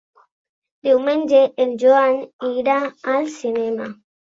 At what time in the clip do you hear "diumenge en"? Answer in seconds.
0.87-1.77